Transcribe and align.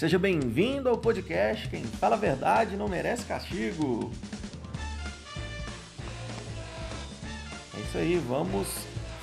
Seja 0.00 0.18
bem-vindo 0.18 0.88
ao 0.88 0.96
podcast 0.96 1.68
Quem 1.68 1.84
Fala 1.84 2.16
a 2.16 2.18
Verdade 2.18 2.74
Não 2.74 2.88
Merece 2.88 3.26
Castigo. 3.26 4.10
É 7.76 7.80
isso 7.80 7.98
aí, 7.98 8.16
vamos 8.16 8.66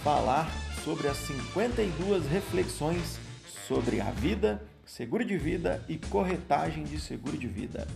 falar 0.04 0.48
sobre 0.84 1.08
as 1.08 1.18
52 1.18 2.28
reflexões 2.28 3.18
sobre 3.68 4.00
a 4.00 4.12
vida, 4.12 4.62
seguro 4.86 5.26
de 5.26 5.36
vida 5.36 5.84
e 5.90 5.98
corretagem 5.98 6.84
de 6.84 7.00
seguro 7.00 7.36
de 7.36 7.48
vida. 7.48 7.88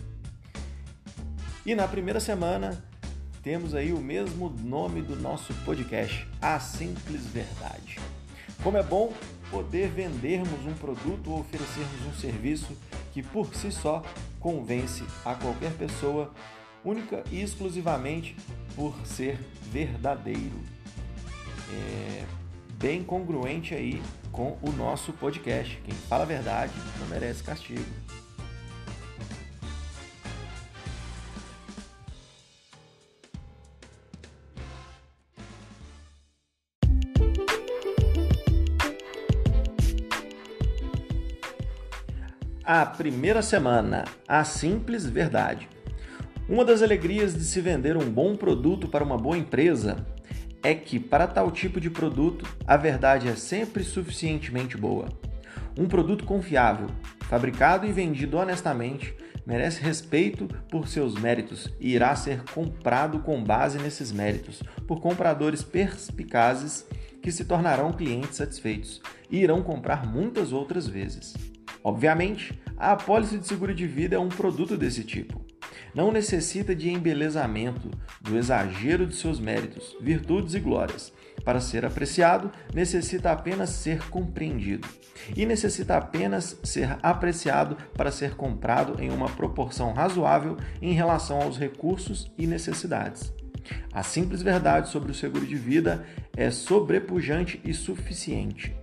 E 1.64 1.76
na 1.76 1.86
primeira 1.86 2.18
semana 2.18 2.84
temos 3.44 3.76
aí 3.76 3.92
o 3.92 4.00
mesmo 4.00 4.50
nome 4.50 5.02
do 5.02 5.14
nosso 5.14 5.54
podcast, 5.64 6.26
A 6.40 6.58
Simples 6.58 7.26
Verdade. 7.26 8.00
Como 8.60 8.76
é 8.76 8.82
bom 8.82 9.12
poder 9.52 9.90
vendermos 9.90 10.66
um 10.66 10.72
produto 10.72 11.30
ou 11.30 11.40
oferecermos 11.40 12.06
um 12.06 12.14
serviço 12.18 12.74
que 13.12 13.22
por 13.22 13.54
si 13.54 13.70
só 13.70 14.02
convence 14.40 15.04
a 15.26 15.34
qualquer 15.34 15.72
pessoa, 15.72 16.32
única 16.82 17.22
e 17.30 17.42
exclusivamente 17.42 18.34
por 18.74 18.94
ser 19.04 19.38
verdadeiro. 19.70 20.58
É 21.70 22.24
bem 22.80 23.04
congruente 23.04 23.74
aí 23.74 24.02
com 24.32 24.58
o 24.62 24.72
nosso 24.72 25.12
podcast. 25.12 25.78
Quem 25.84 25.94
fala 25.94 26.22
a 26.22 26.26
verdade 26.26 26.72
não 26.98 27.06
merece 27.06 27.44
castigo. 27.44 27.84
A 42.64 42.86
primeira 42.86 43.42
semana, 43.42 44.04
a 44.28 44.44
simples 44.44 45.04
verdade. 45.04 45.68
Uma 46.48 46.64
das 46.64 46.80
alegrias 46.80 47.34
de 47.34 47.42
se 47.42 47.60
vender 47.60 47.96
um 47.96 48.08
bom 48.08 48.36
produto 48.36 48.86
para 48.86 49.02
uma 49.02 49.18
boa 49.18 49.36
empresa 49.36 50.06
é 50.62 50.72
que, 50.72 51.00
para 51.00 51.26
tal 51.26 51.50
tipo 51.50 51.80
de 51.80 51.90
produto, 51.90 52.46
a 52.64 52.76
verdade 52.76 53.26
é 53.26 53.34
sempre 53.34 53.82
suficientemente 53.82 54.76
boa. 54.76 55.08
Um 55.76 55.88
produto 55.88 56.24
confiável, 56.24 56.86
fabricado 57.22 57.84
e 57.84 57.90
vendido 57.90 58.36
honestamente, 58.36 59.12
merece 59.44 59.82
respeito 59.82 60.46
por 60.70 60.86
seus 60.86 61.16
méritos 61.16 61.68
e 61.80 61.92
irá 61.94 62.14
ser 62.14 62.44
comprado 62.54 63.18
com 63.18 63.42
base 63.42 63.76
nesses 63.78 64.12
méritos 64.12 64.62
por 64.86 65.00
compradores 65.00 65.64
perspicazes 65.64 66.86
que 67.20 67.32
se 67.32 67.44
tornarão 67.44 67.92
clientes 67.92 68.36
satisfeitos 68.36 69.02
e 69.28 69.38
irão 69.40 69.64
comprar 69.64 70.06
muitas 70.06 70.52
outras 70.52 70.86
vezes. 70.86 71.34
Obviamente, 71.84 72.58
a 72.76 72.92
apólice 72.92 73.38
de 73.38 73.46
seguro 73.46 73.74
de 73.74 73.86
vida 73.86 74.16
é 74.16 74.18
um 74.18 74.28
produto 74.28 74.76
desse 74.76 75.04
tipo. 75.04 75.40
Não 75.94 76.10
necessita 76.10 76.74
de 76.74 76.90
embelezamento, 76.90 77.90
do 78.20 78.38
exagero 78.38 79.06
de 79.06 79.14
seus 79.14 79.38
méritos, 79.38 79.94
virtudes 80.00 80.54
e 80.54 80.60
glórias. 80.60 81.12
Para 81.44 81.60
ser 81.60 81.84
apreciado, 81.84 82.50
necessita 82.72 83.30
apenas 83.30 83.70
ser 83.70 84.08
compreendido. 84.08 84.88
E 85.36 85.44
necessita 85.44 85.96
apenas 85.96 86.58
ser 86.62 86.98
apreciado 87.02 87.76
para 87.94 88.10
ser 88.10 88.36
comprado 88.36 89.02
em 89.02 89.10
uma 89.10 89.28
proporção 89.28 89.92
razoável 89.92 90.56
em 90.80 90.92
relação 90.92 91.42
aos 91.42 91.58
recursos 91.58 92.32
e 92.38 92.46
necessidades. 92.46 93.32
A 93.92 94.02
simples 94.02 94.42
verdade 94.42 94.88
sobre 94.88 95.12
o 95.12 95.14
seguro 95.14 95.46
de 95.46 95.56
vida 95.56 96.06
é 96.36 96.50
sobrepujante 96.50 97.60
e 97.64 97.74
suficiente 97.74 98.74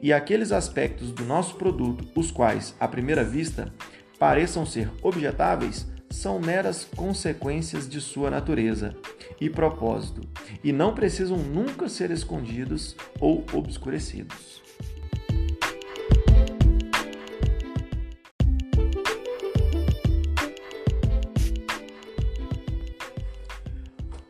e 0.00 0.12
aqueles 0.12 0.52
aspectos 0.52 1.12
do 1.12 1.24
nosso 1.24 1.56
produto, 1.56 2.06
os 2.14 2.30
quais, 2.30 2.74
à 2.78 2.86
primeira 2.86 3.24
vista, 3.24 3.72
pareçam 4.18 4.64
ser 4.64 4.90
objetáveis, 5.02 5.86
são 6.10 6.40
meras 6.40 6.84
consequências 6.96 7.88
de 7.88 8.00
sua 8.00 8.30
natureza 8.30 8.96
e 9.40 9.50
propósito, 9.50 10.22
e 10.64 10.72
não 10.72 10.94
precisam 10.94 11.36
nunca 11.36 11.88
ser 11.88 12.10
escondidos 12.10 12.96
ou 13.20 13.44
obscurecidos. 13.52 14.67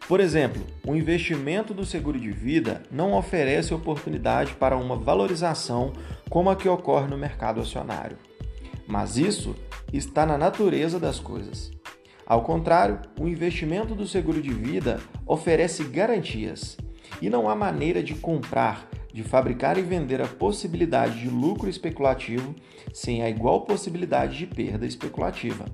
Por 0.08 0.20
exemplo, 0.20 0.62
o 0.86 0.96
investimento 0.96 1.74
do 1.74 1.84
seguro 1.84 2.18
de 2.18 2.32
vida 2.32 2.82
não 2.90 3.12
oferece 3.12 3.74
oportunidade 3.74 4.54
para 4.54 4.74
uma 4.74 4.96
valorização 4.96 5.92
como 6.30 6.48
a 6.48 6.56
que 6.56 6.66
ocorre 6.66 7.06
no 7.06 7.18
mercado 7.18 7.60
acionário. 7.60 8.16
Mas 8.86 9.18
isso 9.18 9.54
está 9.92 10.24
na 10.24 10.38
natureza 10.38 10.98
das 10.98 11.20
coisas. 11.20 11.70
Ao 12.26 12.40
contrário, 12.42 13.02
o 13.20 13.28
investimento 13.28 13.94
do 13.94 14.06
seguro 14.06 14.40
de 14.40 14.48
vida 14.50 14.98
oferece 15.26 15.84
garantias 15.84 16.78
e 17.20 17.28
não 17.28 17.46
há 17.46 17.54
maneira 17.54 18.02
de 18.02 18.14
comprar, 18.14 18.88
de 19.12 19.22
fabricar 19.22 19.76
e 19.76 19.82
vender 19.82 20.22
a 20.22 20.26
possibilidade 20.26 21.20
de 21.20 21.28
lucro 21.28 21.68
especulativo 21.68 22.54
sem 22.94 23.22
a 23.22 23.28
igual 23.28 23.66
possibilidade 23.66 24.38
de 24.38 24.46
perda 24.46 24.86
especulativa. 24.86 25.66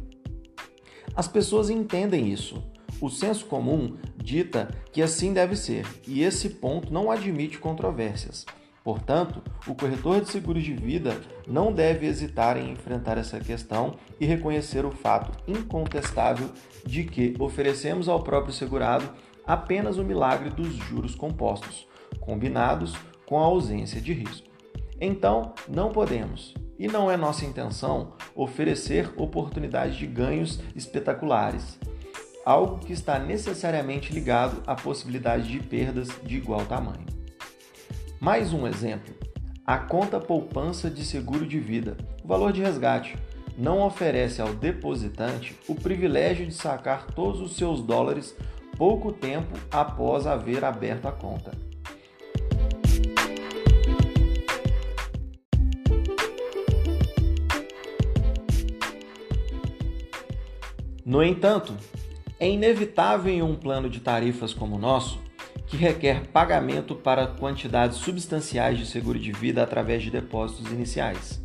As 1.15 1.29
pessoas 1.29 1.71
entendem 1.71 2.33
isso 2.33 2.74
o 3.01 3.09
senso 3.09 3.47
comum 3.47 3.97
dita 4.17 4.69
que 4.93 5.03
assim 5.03 5.33
deve 5.33 5.57
ser, 5.57 5.87
e 6.07 6.23
esse 6.23 6.49
ponto 6.51 6.93
não 6.93 7.11
admite 7.11 7.59
controvérsias. 7.59 8.47
Portanto, 8.85 9.43
o 9.67 9.75
corretor 9.75 10.21
de 10.21 10.29
seguros 10.29 10.63
de 10.63 10.75
vida 10.75 11.19
não 11.49 11.73
deve 11.73 12.07
hesitar 12.07 12.59
em 12.59 12.71
enfrentar 12.71 13.17
essa 13.17 13.41
questão 13.41 13.97
e 14.21 14.27
reconhecer 14.27 14.85
o 14.85 14.91
fato 14.91 15.33
incontestável 15.49 16.51
de 16.85 17.05
que 17.05 17.35
oferecemos 17.39 18.11
ao 18.11 18.23
próprio 18.23 18.53
segurado 18.53 19.09
apenas 19.47 19.97
o 19.97 20.05
milagre 20.05 20.51
dos 20.51 20.75
juros 20.75 21.15
compostos, 21.15 21.89
combinados 22.21 22.95
com 23.25 23.39
a 23.39 23.45
ausência 23.45 24.03
de 24.03 24.13
risco. 24.13 24.49
Então, 25.01 25.55
não 25.67 25.91
podemos, 25.91 26.55
e 26.79 26.87
não 26.87 27.11
é 27.11 27.17
nossa 27.17 27.47
intenção, 27.47 28.13
oferecer 28.35 29.13
oportunidades 29.17 29.97
de 29.97 30.07
ganhos 30.07 30.61
espetaculares 30.77 31.79
algo 32.45 32.79
que 32.79 32.93
está 32.93 33.19
necessariamente 33.19 34.13
ligado 34.13 34.63
à 34.67 34.75
possibilidade 34.75 35.49
de 35.49 35.61
perdas 35.61 36.09
de 36.23 36.37
igual 36.37 36.65
tamanho. 36.67 37.07
Mais 38.21 38.53
um 38.53 38.67
exemplo: 38.67 39.15
a 39.67 39.79
conta 39.79 40.21
poupança 40.21 40.91
de 40.91 41.05
seguro 41.05 41.47
de 41.47 41.59
vida, 41.59 41.97
o 42.23 42.29
valor 42.29 42.53
de 42.53 42.63
resgate, 42.63 43.17
não 43.57 43.81
oferece 43.81 44.43
ao 44.43 44.53
depositante 44.53 45.57
o 45.69 45.75
privilégio 45.75 46.47
de 46.47 46.55
sacar 46.55 47.07
todos 47.07 47.41
os 47.41 47.57
seus 47.57 47.81
dólares 47.83 48.37
pouco 48.77 49.13
tempo 49.13 49.57
após 49.71 50.27
haver 50.27 50.65
aberto 50.65 51.07
a 51.07 51.13
conta. 51.13 51.53
No 61.07 61.23
entanto, 61.23 61.77
é 62.45 62.51
inevitável 62.51 63.33
em 63.33 63.41
um 63.41 63.57
plano 63.57 63.89
de 63.89 64.01
tarifas 64.01 64.53
como 64.53 64.77
o 64.77 64.79
nosso, 64.79 65.19
que 65.67 65.79
requer 65.79 66.27
pagamento 66.27 66.95
para 66.95 67.27
quantidades 67.27 67.97
substanciais 67.97 68.77
de 68.77 68.85
seguro 68.85 69.19
de 69.19 69.33
vida 69.33 69.63
através 69.63 70.03
de 70.03 70.11
depósitos 70.11 70.71
iniciais. 70.71 71.43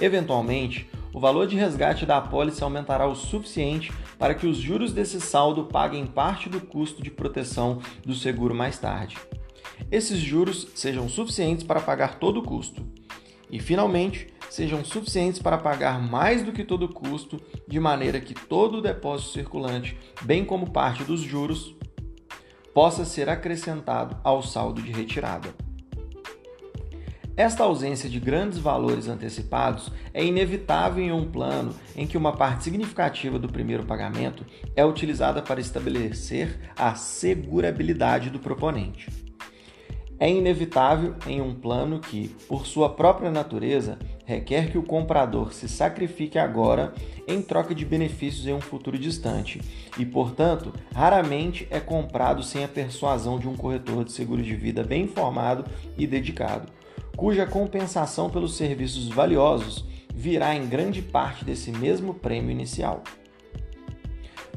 Eventualmente, 0.00 0.90
o 1.14 1.20
valor 1.20 1.46
de 1.46 1.54
resgate 1.54 2.04
da 2.04 2.16
apólice 2.16 2.60
aumentará 2.60 3.06
o 3.06 3.14
suficiente 3.14 3.92
para 4.18 4.34
que 4.34 4.48
os 4.48 4.56
juros 4.56 4.92
desse 4.92 5.20
saldo 5.20 5.66
paguem 5.66 6.06
parte 6.06 6.48
do 6.48 6.60
custo 6.60 7.04
de 7.04 7.10
proteção 7.10 7.80
do 8.04 8.12
seguro 8.12 8.52
mais 8.52 8.76
tarde. 8.76 9.16
Esses 9.92 10.18
juros 10.18 10.66
sejam 10.74 11.08
suficientes 11.08 11.64
para 11.64 11.80
pagar 11.80 12.18
todo 12.18 12.40
o 12.40 12.42
custo. 12.42 12.84
E, 13.48 13.60
finalmente, 13.60 14.26
sejam 14.52 14.84
suficientes 14.84 15.40
para 15.40 15.56
pagar 15.56 15.98
mais 15.98 16.42
do 16.42 16.52
que 16.52 16.62
todo 16.62 16.84
o 16.84 16.92
custo, 16.92 17.40
de 17.66 17.80
maneira 17.80 18.20
que 18.20 18.34
todo 18.34 18.78
o 18.78 18.82
depósito 18.82 19.30
circulante, 19.32 19.96
bem 20.20 20.44
como 20.44 20.70
parte 20.70 21.04
dos 21.04 21.22
juros, 21.22 21.74
possa 22.74 23.06
ser 23.06 23.30
acrescentado 23.30 24.14
ao 24.22 24.42
saldo 24.42 24.82
de 24.82 24.92
retirada. 24.92 25.54
Esta 27.34 27.64
ausência 27.64 28.10
de 28.10 28.20
grandes 28.20 28.58
valores 28.58 29.08
antecipados 29.08 29.90
é 30.12 30.22
inevitável 30.22 31.02
em 31.02 31.12
um 31.12 31.30
plano 31.30 31.74
em 31.96 32.06
que 32.06 32.18
uma 32.18 32.36
parte 32.36 32.64
significativa 32.64 33.38
do 33.38 33.48
primeiro 33.48 33.86
pagamento 33.86 34.44
é 34.76 34.84
utilizada 34.84 35.40
para 35.40 35.62
estabelecer 35.62 36.60
a 36.76 36.94
segurabilidade 36.94 38.28
do 38.28 38.38
proponente. 38.38 39.08
É 40.22 40.30
inevitável 40.30 41.16
em 41.26 41.40
um 41.40 41.52
plano 41.52 41.98
que, 41.98 42.28
por 42.46 42.64
sua 42.64 42.90
própria 42.90 43.28
natureza, 43.28 43.98
requer 44.24 44.70
que 44.70 44.78
o 44.78 44.82
comprador 44.82 45.52
se 45.52 45.68
sacrifique 45.68 46.38
agora 46.38 46.92
em 47.26 47.42
troca 47.42 47.74
de 47.74 47.84
benefícios 47.84 48.46
em 48.46 48.54
um 48.54 48.60
futuro 48.60 48.98
distante 48.98 49.60
e, 49.98 50.04
portanto, 50.04 50.72
raramente 50.94 51.66
é 51.70 51.80
comprado 51.80 52.42
sem 52.42 52.64
a 52.64 52.68
persuasão 52.68 53.38
de 53.38 53.48
um 53.48 53.56
corretor 53.56 54.04
de 54.04 54.12
seguro 54.12 54.42
de 54.42 54.54
vida 54.54 54.82
bem 54.82 55.04
informado 55.04 55.64
e 55.96 56.06
dedicado, 56.06 56.68
cuja 57.16 57.46
compensação 57.46 58.30
pelos 58.30 58.56
serviços 58.56 59.08
valiosos 59.08 59.84
virá 60.14 60.54
em 60.54 60.66
grande 60.66 61.02
parte 61.02 61.44
desse 61.44 61.70
mesmo 61.70 62.14
prêmio 62.14 62.50
inicial. 62.50 63.02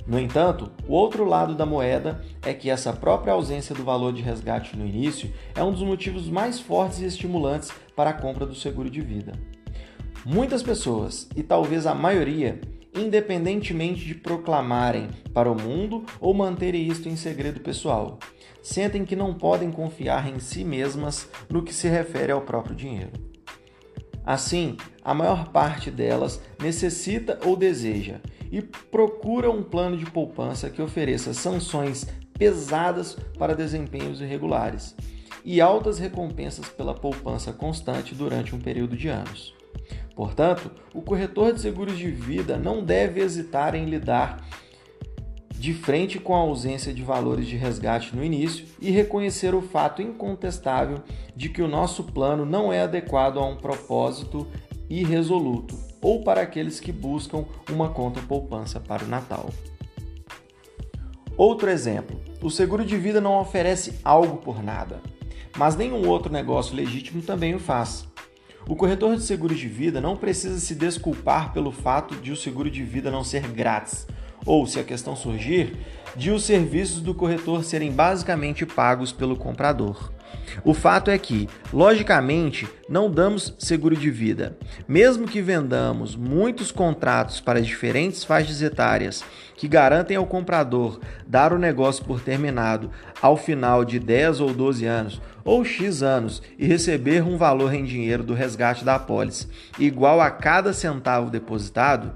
No 0.07 0.19
entanto, 0.19 0.71
o 0.88 0.94
outro 0.94 1.25
lado 1.25 1.56
da 1.56 1.65
moeda 1.65 2.23
é 2.44 2.53
que 2.53 2.69
essa 2.69 2.94
própria 2.94 3.33
ausência 3.33 3.73
do 3.73 3.83
valor 3.83 4.13
de 4.13 4.21
resgate 4.21 4.77
no 4.77 4.85
início 4.85 5.33
é 5.56 5.63
um 5.63 5.71
dos 5.71 5.81
motivos 5.81 6.29
mais 6.29 6.59
fortes 6.59 7.00
e 7.00 7.06
estimulantes 7.06 7.71
para 7.95 8.11
a 8.11 8.13
compra 8.13 8.45
do 8.45 8.53
seguro 8.53 8.88
de 8.88 9.01
vida. 9.01 9.33
Muitas 10.25 10.63
pessoas, 10.63 11.30
e 11.36 11.44
talvez 11.44 11.86
a 11.86 11.94
maioria, 11.94 12.60
independentemente 12.95 14.04
de 14.04 14.16
proclamarem 14.16 15.07
para 15.31 15.51
o 15.51 15.54
mundo 15.54 16.04
ou 16.19 16.33
manterem 16.33 16.88
isto 16.88 17.07
em 17.07 17.16
segredo 17.16 17.60
pessoal, 17.60 18.18
sentem 18.60 19.06
que 19.06 19.16
não 19.16 19.36
podem 19.36 19.72
confiar 19.72 20.27
em 20.27 20.39
si 20.39 20.63
mesmas 20.63 21.30
no 21.48 21.62
que 21.62 21.72
se 21.72 21.88
refere 21.88 22.31
ao 22.31 22.42
próprio 22.42 22.75
dinheiro. 22.75 23.12
Assim, 24.25 24.75
a 25.04 25.13
maior 25.13 25.50
parte 25.50 25.92
delas 25.92 26.42
necessita 26.60 27.39
ou 27.45 27.56
deseja 27.56 28.19
e 28.51 28.63
procura 28.63 29.51
um 29.51 29.62
plano 29.62 29.95
de 29.95 30.07
poupança 30.07 30.71
que 30.71 30.81
ofereça 30.81 31.36
sanções 31.36 32.07
pesadas 32.33 33.16
para 33.38 33.56
desempenhos 33.56 34.19
irregulares 34.21 34.95
e 35.44 35.62
altas 35.62 36.00
recompensas 36.00 36.68
pela 36.68 36.95
poupança 36.95 37.54
constante 37.54 38.16
durante 38.16 38.56
um 38.56 38.60
período 38.60 38.98
de 38.98 39.07
anos. 39.07 39.54
Portanto, 40.15 40.71
o 40.94 41.01
corretor 41.01 41.53
de 41.53 41.62
seguros 41.62 41.97
de 41.97 42.09
vida 42.09 42.57
não 42.57 42.83
deve 42.83 43.19
hesitar 43.19 43.75
em 43.75 43.85
lidar 43.85 44.47
de 45.51 45.73
frente 45.73 46.19
com 46.19 46.35
a 46.35 46.39
ausência 46.39 46.94
de 46.94 47.01
valores 47.01 47.47
de 47.47 47.56
resgate 47.56 48.15
no 48.15 48.23
início 48.23 48.65
e 48.79 48.91
reconhecer 48.91 49.56
o 49.56 49.62
fato 49.62 50.01
incontestável 50.01 51.01
de 51.35 51.50
que 51.50 51.62
o 51.62 51.67
nosso 51.67 52.03
plano 52.03 52.45
não 52.45 52.71
é 52.71 52.81
adequado 52.81 53.39
a 53.39 53.45
um 53.45 53.56
propósito 53.56 54.47
irresoluto 54.89 55.75
ou 56.01 56.23
para 56.23 56.41
aqueles 56.41 56.79
que 56.79 56.91
buscam 56.91 57.45
uma 57.71 57.89
conta 57.89 58.21
poupança 58.21 58.79
para 58.79 59.03
o 59.03 59.07
Natal. 59.07 59.50
Outro 61.35 61.69
exemplo: 61.69 62.19
o 62.41 62.50
seguro 62.50 62.85
de 62.85 62.97
vida 62.97 63.19
não 63.19 63.39
oferece 63.39 64.00
algo 64.03 64.38
por 64.38 64.63
nada, 64.63 65.01
mas 65.57 65.75
nenhum 65.75 66.07
outro 66.07 66.31
negócio 66.31 66.75
legítimo 66.75 67.21
também 67.21 67.56
o 67.56 67.59
faz. 67.59 68.07
O 68.67 68.75
corretor 68.75 69.15
de 69.15 69.21
seguros 69.21 69.59
de 69.59 69.67
vida 69.67 70.01
não 70.01 70.17
precisa 70.17 70.59
se 70.59 70.73
desculpar 70.73 71.53
pelo 71.53 71.71
fato 71.71 72.15
de 72.15 72.31
o 72.31 72.35
seguro 72.35 72.69
de 72.69 72.83
vida 72.83 73.12
não 73.12 73.23
ser 73.23 73.47
grátis, 73.50 74.07
ou, 74.44 74.65
se 74.65 74.79
a 74.79 74.83
questão 74.83 75.15
surgir, 75.15 75.77
de 76.15 76.31
os 76.31 76.44
serviços 76.44 77.00
do 77.00 77.13
corretor 77.13 77.63
serem 77.63 77.91
basicamente 77.91 78.65
pagos 78.65 79.12
pelo 79.12 79.35
comprador. 79.35 80.14
O 80.63 80.73
fato 80.73 81.11
é 81.11 81.17
que, 81.17 81.47
logicamente, 81.71 82.67
não 82.87 83.09
damos 83.09 83.53
seguro 83.57 83.95
de 83.95 84.09
vida. 84.11 84.57
Mesmo 84.87 85.27
que 85.27 85.41
vendamos 85.41 86.15
muitos 86.15 86.71
contratos 86.71 87.39
para 87.39 87.61
diferentes 87.61 88.23
faixas 88.23 88.61
etárias 88.61 89.23
que 89.55 89.67
garantem 89.67 90.17
ao 90.17 90.25
comprador 90.25 90.99
dar 91.25 91.53
o 91.53 91.57
negócio 91.57 92.03
por 92.05 92.21
terminado 92.21 92.91
ao 93.21 93.37
final 93.37 93.85
de 93.85 93.99
10 93.99 94.41
ou 94.41 94.53
12 94.53 94.85
anos 94.85 95.21
ou 95.43 95.63
X 95.63 96.03
anos 96.03 96.41
e 96.57 96.65
receber 96.65 97.23
um 97.23 97.37
valor 97.37 97.73
em 97.73 97.85
dinheiro 97.85 98.23
do 98.23 98.33
resgate 98.33 98.83
da 98.83 98.95
apólice 98.95 99.47
igual 99.79 100.19
a 100.19 100.29
cada 100.29 100.73
centavo 100.73 101.29
depositado, 101.29 102.13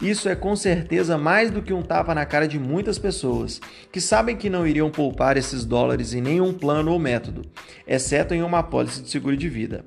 isso 0.00 0.28
é 0.28 0.34
com 0.34 0.54
certeza 0.54 1.16
mais 1.16 1.50
do 1.50 1.62
que 1.62 1.72
um 1.72 1.82
tapa 1.82 2.14
na 2.14 2.26
cara 2.26 2.46
de 2.46 2.58
muitas 2.58 2.98
pessoas 2.98 3.60
que 3.90 4.00
sabem 4.00 4.36
que 4.36 4.50
não 4.50 4.66
iriam 4.66 4.90
poupar 4.90 5.36
esses 5.36 5.64
dólares 5.64 6.12
em 6.14 6.20
nenhum 6.20 6.52
plano 6.52 6.92
ou 6.92 6.98
método, 6.98 7.42
exceto 7.86 8.34
em 8.34 8.42
uma 8.42 8.60
apólice 8.60 9.02
de 9.02 9.10
seguro 9.10 9.36
de 9.36 9.48
vida. 9.48 9.84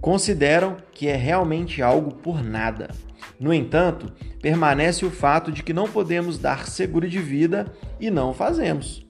Consideram 0.00 0.76
que 0.92 1.08
é 1.08 1.16
realmente 1.16 1.80
algo 1.80 2.14
por 2.14 2.42
nada. 2.42 2.90
No 3.40 3.52
entanto, 3.52 4.12
permanece 4.40 5.04
o 5.04 5.10
fato 5.10 5.50
de 5.50 5.62
que 5.62 5.72
não 5.72 5.88
podemos 5.88 6.38
dar 6.38 6.66
seguro 6.66 7.08
de 7.08 7.18
vida 7.18 7.72
e 7.98 8.10
não 8.10 8.34
fazemos. 8.34 9.06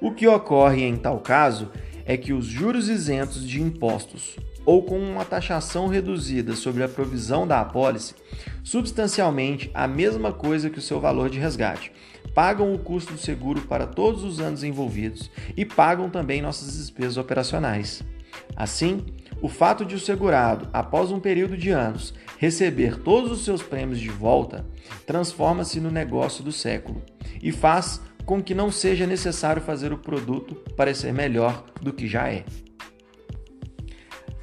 O 0.00 0.12
que 0.12 0.26
ocorre 0.26 0.84
em 0.84 0.96
tal 0.96 1.20
caso 1.20 1.70
é 2.04 2.16
que 2.16 2.32
os 2.32 2.46
juros 2.46 2.88
isentos 2.88 3.46
de 3.46 3.60
impostos 3.60 4.36
ou 4.68 4.82
com 4.82 4.98
uma 4.98 5.24
taxação 5.24 5.86
reduzida 5.86 6.54
sobre 6.54 6.82
a 6.82 6.88
provisão 6.90 7.46
da 7.46 7.58
apólice, 7.58 8.14
substancialmente 8.62 9.70
a 9.72 9.88
mesma 9.88 10.30
coisa 10.30 10.68
que 10.68 10.78
o 10.78 10.82
seu 10.82 11.00
valor 11.00 11.30
de 11.30 11.38
resgate, 11.38 11.90
pagam 12.34 12.74
o 12.74 12.78
custo 12.78 13.14
do 13.14 13.18
seguro 13.18 13.62
para 13.62 13.86
todos 13.86 14.22
os 14.22 14.40
anos 14.40 14.62
envolvidos 14.62 15.30
e 15.56 15.64
pagam 15.64 16.10
também 16.10 16.42
nossas 16.42 16.76
despesas 16.76 17.16
operacionais. 17.16 18.02
Assim, 18.54 19.06
o 19.40 19.48
fato 19.48 19.86
de 19.86 19.94
o 19.94 19.98
segurado, 19.98 20.68
após 20.70 21.10
um 21.10 21.18
período 21.18 21.56
de 21.56 21.70
anos, 21.70 22.12
receber 22.36 22.98
todos 22.98 23.32
os 23.32 23.46
seus 23.46 23.62
prêmios 23.62 23.98
de 23.98 24.10
volta, 24.10 24.66
transforma-se 25.06 25.80
no 25.80 25.90
negócio 25.90 26.44
do 26.44 26.52
século 26.52 27.00
e 27.42 27.50
faz 27.50 28.02
com 28.26 28.42
que 28.42 28.54
não 28.54 28.70
seja 28.70 29.06
necessário 29.06 29.62
fazer 29.62 29.94
o 29.94 29.98
produto 29.98 30.56
parecer 30.76 31.10
melhor 31.10 31.64
do 31.80 31.90
que 31.90 32.06
já 32.06 32.28
é. 32.28 32.44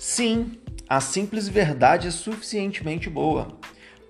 Sim, 0.08 0.52
a 0.88 1.02
simples 1.02 1.48
verdade 1.48 2.08
é 2.08 2.12
suficientemente 2.12 3.10
boa. 3.10 3.48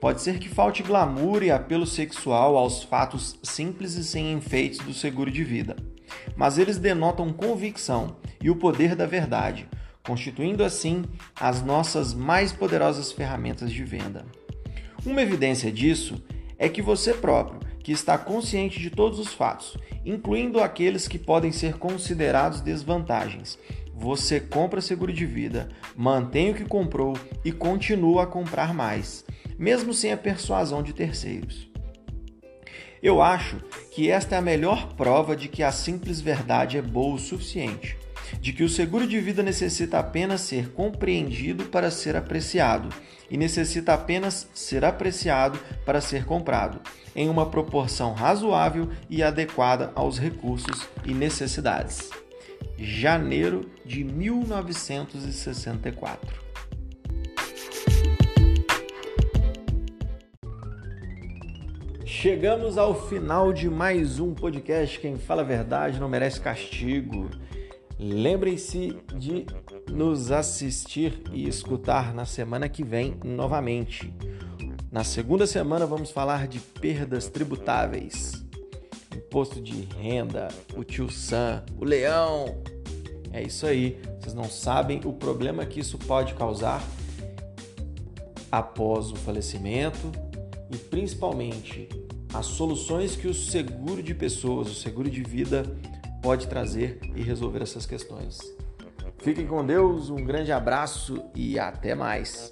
Pode 0.01 0.21
ser 0.21 0.39
que 0.39 0.50
falte 0.50 0.83
glamour 0.83 1.42
e 1.42 1.50
apelo 1.50 1.88
sexual 1.88 2.57
aos 2.57 2.83
fatos 2.83 3.39
simples 3.42 3.95
e 3.95 4.03
sem 4.03 4.33
enfeites 4.33 4.80
do 4.80 4.94
seguro 4.94 5.31
de 5.31 5.42
vida, 5.45 5.74
mas 6.36 6.57
eles 6.57 6.77
denotam 6.77 7.31
convicção 7.31 8.18
e 8.44 8.50
o 8.50 8.57
poder 8.57 8.94
da 8.94 9.06
verdade, 9.06 9.69
constituindo 10.06 10.65
assim 10.65 11.06
as 11.39 11.63
nossas 11.63 12.13
mais 12.13 12.51
poderosas 12.51 13.13
ferramentas 13.13 13.71
de 13.71 13.86
venda. 13.86 14.25
Uma 15.06 15.21
evidência 15.21 15.71
disso 15.71 16.21
é 16.59 16.68
que 16.68 16.81
você 16.81 17.13
próprio, 17.13 17.62
que 17.80 17.94
está 17.94 18.18
consciente 18.18 18.81
de 18.81 18.89
todos 18.89 19.18
os 19.18 19.33
fatos, 19.33 19.77
incluindo 20.06 20.59
aqueles 20.59 21.07
que 21.07 21.18
podem 21.18 21.53
ser 21.53 21.77
considerados 21.77 22.59
desvantagens, 22.59 23.57
você 23.95 24.42
compra 24.42 24.81
seguro 24.81 25.13
de 25.13 25.25
vida, 25.25 25.69
mantém 25.95 26.51
o 26.51 26.53
que 26.53 26.65
comprou 26.65 27.18
e 27.45 27.51
continua 27.51 28.24
a 28.24 28.27
comprar 28.27 28.74
mais, 28.74 29.24
mesmo 29.57 29.94
sem 29.94 30.12
a 30.12 30.18
persuasão 30.18 30.83
de 30.83 30.92
terceiros. 30.94 31.69
Eu 33.01 33.21
acho 33.21 33.57
que 33.92 34.09
esta 34.09 34.36
é 34.36 34.38
a 34.38 34.42
melhor 34.42 34.94
prova 34.95 35.36
de 35.36 35.47
que 35.47 35.63
a 35.63 35.71
simples 35.71 36.19
verdade 36.19 36.77
é 36.77 36.81
boa 36.81 37.15
o 37.15 37.19
suficiente, 37.19 37.97
de 38.42 38.51
que 38.51 38.63
o 38.63 38.69
seguro 38.69 39.07
de 39.07 39.19
vida 39.19 39.42
necessita 39.42 40.00
apenas 40.00 40.42
ser 40.42 40.71
compreendido 40.71 41.65
para 41.65 41.89
ser 41.89 42.15
apreciado 42.15 42.89
e 43.30 43.38
necessita 43.38 43.94
apenas 43.94 44.50
ser 44.53 44.83
apreciado 44.83 45.57
para 45.86 46.02
ser 46.02 46.25
comprado, 46.25 46.81
em 47.16 47.30
uma 47.30 47.45
proporção 47.45 48.14
razoável 48.14 48.90
e 49.09 49.23
adequada 49.23 49.92
aos 49.95 50.19
recursos 50.19 50.87
e 51.06 51.14
necessidades. 51.14 52.24
Janeiro 52.77 53.69
de 53.85 54.03
1964. 54.03 56.44
Chegamos 62.05 62.77
ao 62.77 63.07
final 63.07 63.53
de 63.53 63.69
mais 63.69 64.19
um 64.19 64.33
podcast. 64.33 64.99
Quem 64.99 65.17
fala 65.17 65.41
a 65.41 65.45
verdade 65.45 65.97
não 65.99 66.09
merece 66.09 66.41
castigo. 66.41 67.29
Lembrem-se 67.97 68.97
de 69.15 69.45
nos 69.89 70.31
assistir 70.31 71.23
e 71.31 71.47
escutar 71.47 72.13
na 72.13 72.25
semana 72.25 72.67
que 72.67 72.83
vem 72.83 73.17
novamente. 73.23 74.13
Na 74.91 75.03
segunda 75.03 75.47
semana 75.47 75.85
vamos 75.85 76.11
falar 76.11 76.47
de 76.47 76.59
perdas 76.59 77.29
tributáveis, 77.29 78.44
imposto 79.18 79.62
de 79.62 79.88
renda, 80.00 80.48
o 80.76 80.84
tio 80.84 81.10
Sam, 81.12 81.64
o 81.80 81.86
leão. 81.86 82.62
É 83.31 83.42
isso 83.42 83.66
aí. 83.66 84.00
Vocês 84.19 84.34
não 84.34 84.45
sabem 84.45 85.02
o 85.06 85.14
problema 85.14 85.66
que 85.66 85.80
isso 85.80 85.98
pode 85.98 86.34
causar 86.36 86.84
após 88.52 89.12
o 89.12 89.16
falecimento 89.16 90.12
e 90.72 90.78
principalmente 90.78 91.90
as 92.34 92.45
soluções 92.45 93.16
que 93.16 93.28
o 93.28 93.34
seguro 93.34 94.02
de 94.02 94.14
pessoas, 94.14 94.69
o 94.69 94.76
seguro 94.76 95.10
de 95.10 95.24
vida 95.24 95.64
pode 96.22 96.48
trazer 96.48 97.00
e 97.16 97.22
resolver 97.22 97.62
essas 97.62 97.86
questões. 97.86 98.40
Fiquem 99.19 99.48
com 99.48 99.66
Deus, 99.66 100.10
um 100.10 100.24
grande 100.24 100.52
abraço 100.52 101.24
e 101.34 101.57
até 101.57 101.95
mais. 101.95 102.52